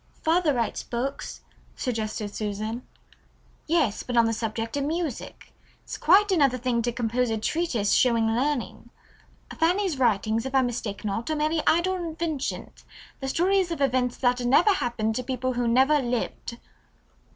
"Father 0.23 0.51
writes 0.51 0.81
books," 0.81 1.41
suggested 1.75 2.33
Susan. 2.33 2.81
"Yes, 3.67 4.01
but 4.01 4.17
on 4.17 4.25
the 4.25 4.33
subject 4.33 4.75
of 4.75 4.83
music. 4.83 5.53
It's 5.83 5.95
quite 5.95 6.31
another 6.31 6.57
thing 6.57 6.81
to 6.81 6.91
compose 6.91 7.29
a 7.29 7.37
treatise 7.37 7.91
showing 7.91 8.25
learning. 8.25 8.89
Fanny's 9.55 9.99
writings, 9.99 10.43
if 10.47 10.55
I 10.55 10.63
mistake 10.63 11.05
not, 11.05 11.29
are 11.29 11.35
merely 11.35 11.61
idle 11.67 11.97
inventions, 11.97 12.83
the 13.19 13.27
stories 13.27 13.69
of 13.69 13.79
events 13.79 14.17
that 14.17 14.39
never 14.43 14.71
happened 14.73 15.13
to 15.17 15.23
people 15.23 15.53
who 15.53 15.67
never 15.67 15.99
lived." 16.01 16.57